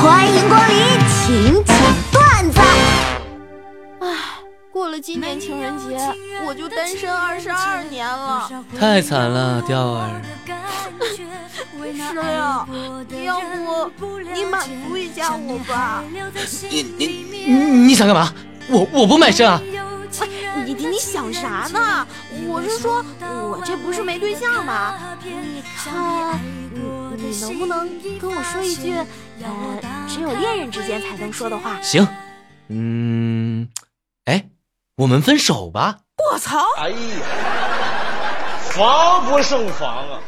[0.00, 0.76] 欢迎光临
[1.08, 1.76] 请讲
[2.12, 2.60] 段子。
[4.00, 4.06] 唉，
[4.70, 5.98] 过了今年情人节，
[6.46, 8.48] 我就单身二十二年了。
[8.78, 10.08] 太惨了，钓儿。
[11.90, 13.40] 石榴，要
[13.98, 16.04] 不你满足一下我吧？
[16.70, 17.52] 你你你
[17.86, 18.32] 你想干嘛？
[18.68, 19.60] 我我不卖身啊！
[20.98, 22.04] 你想啥呢？
[22.48, 25.16] 我是说，我这不是没对象吗？
[25.22, 26.40] 你看，
[26.74, 27.88] 你你能不能
[28.18, 28.94] 跟我说一句，
[29.40, 31.80] 呃，只有恋人之间才能说的话？
[31.80, 32.04] 行，
[32.66, 33.68] 嗯，
[34.24, 34.48] 哎，
[34.96, 35.98] 我们分手吧。
[36.32, 36.64] 我操！
[36.78, 36.96] 哎呀，
[38.72, 40.18] 防不胜防啊！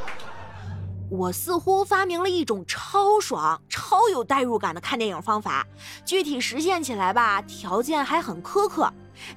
[1.11, 5.67] 我似乎发明了一种超爽、超有代入感的看电影方法，
[6.05, 8.89] 具体实现起来吧，条件还很苛刻。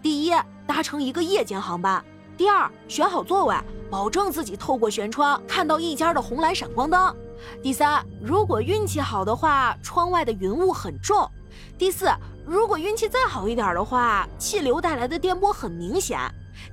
[0.04, 0.32] 第一，
[0.66, 2.02] 搭乘一个夜间航班；
[2.38, 3.56] 第二，选好座位，
[3.90, 7.14] 保证自己透过舷窗看到一家的红蓝闪光灯；
[7.62, 11.30] 第三，如果运气好的话，窗外的云雾很重；
[11.78, 12.10] 第四，
[12.46, 16.20] 如果运气再好一点的话，气流带来的电波很明显。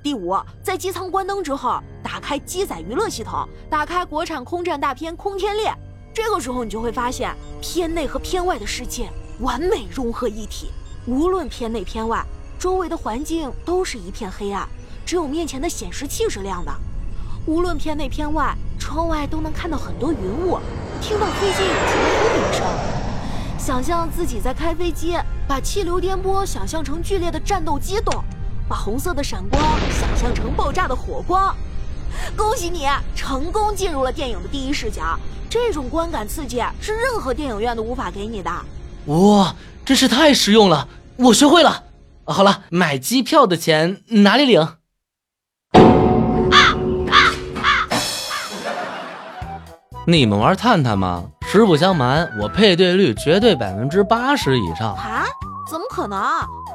[0.01, 5.67] 第五，在机舱关灯之后，打开机载娱乐系统，打开国产空战大片《空天猎》。
[6.13, 10.69] 这个时候，你就会发现片内和片外的世界完美融合一体。
[11.07, 12.23] 无论片内片外，
[12.61, 14.69] 周围的环境都是一片黑暗，
[15.03, 16.71] 只有面前的显示器是亮的。
[17.47, 20.59] 无论片内片外，窗外都能看到很多云雾，
[21.01, 22.61] 听到飞机引擎的轰鸣声。
[23.57, 25.17] 想象自己在开飞机，
[25.47, 28.23] 把气流颠簸想象成剧烈的战斗机动。
[28.69, 29.59] 把红色的闪光
[29.99, 31.55] 想象成爆炸的火光，
[32.37, 35.17] 恭喜你成功进入了电影的第一视角。
[35.49, 38.51] 这种观感刺激是任何电影院都无法给你的。
[39.07, 41.85] 哇，真是太实用了，我学会了。
[42.25, 44.67] 好了，买机票的钱哪里领？
[50.07, 51.25] 你们玩探探吗？
[51.43, 54.93] 实不相瞒，我配对率绝对百分之八十以上。
[54.95, 55.25] 啊？
[55.69, 56.19] 怎么可能？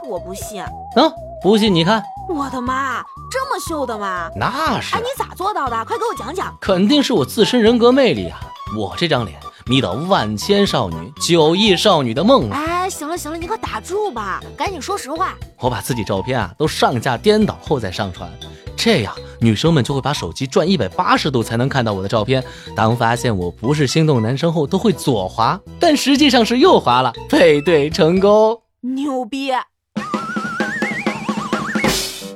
[0.08, 0.62] 我不信。
[0.96, 1.12] 嗯。
[1.42, 4.30] 不信你看，我的妈，这么秀的吗？
[4.34, 4.94] 那是。
[4.96, 5.84] 哎，你咋做到的？
[5.84, 6.56] 快给我讲讲。
[6.60, 8.40] 肯定是我自身人格魅力啊！
[8.76, 12.56] 我这张脸迷倒万千少女、九亿少女的梦了。
[12.86, 15.36] 哎，行了行了，你可打住吧，赶紧说实话。
[15.58, 18.30] 我把自己照片啊都上架颠倒后再上传，
[18.76, 22.44] 这样女生们就会把手机转一百八十度才能看到我的照片。
[22.76, 27.12] 当发现我不是心动男生后，都会左滑，但实际上是右滑了。
[27.28, 29.50] 配对成功，牛逼！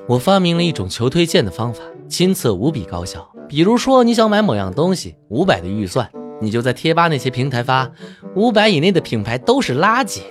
[0.08, 3.30] 我发明了一种求推荐的方法，亲测无比高效。
[3.48, 6.10] 比如说，你想买某样东西，五百的预算，
[6.40, 7.88] 你就在贴吧那些平台发
[8.34, 10.22] 五百以内的品牌都是垃圾，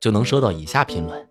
[0.00, 1.26] 就能收到以下评论：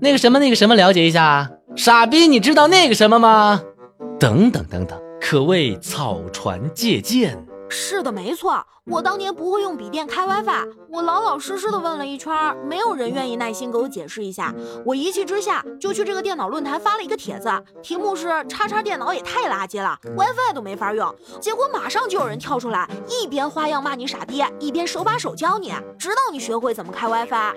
[0.00, 1.50] 那个什么那个什么，了解一下。
[1.76, 3.62] 傻逼，你知道那个什么吗？
[4.18, 7.46] 等等等等，可谓草船借箭。
[7.70, 8.66] 是的，没错。
[8.84, 12.34] 我当年不会用笔电开 WiFi，我老老实实的问了一圈，
[12.66, 14.52] 没有人愿意耐心给我解释一下。
[14.84, 17.48] 我一气之下就去这个电脑论坛发了一个帖子，
[17.80, 21.14] 题目是“叉叉电脑也太垃圾了，WiFi 都没法用”。
[21.40, 27.54] 结果马上就有人跳出来，一边花样骂你傻逼，一边手把手教你，直到你学会怎么开 WiFi。